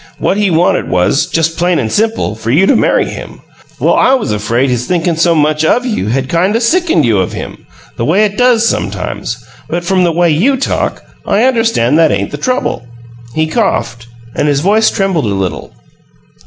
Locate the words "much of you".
5.35-6.07